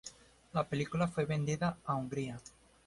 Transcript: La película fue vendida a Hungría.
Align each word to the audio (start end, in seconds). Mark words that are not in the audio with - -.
La 0.53 0.67
película 0.67 1.07
fue 1.07 1.25
vendida 1.25 1.77
a 1.85 1.93
Hungría. 1.95 2.39